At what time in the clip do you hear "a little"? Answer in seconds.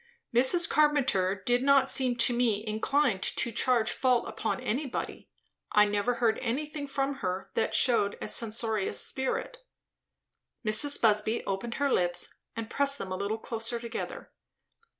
13.11-13.37